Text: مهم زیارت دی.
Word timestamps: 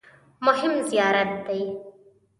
مهم 0.45 0.73
زیارت 0.89 1.31
دی. 1.47 1.63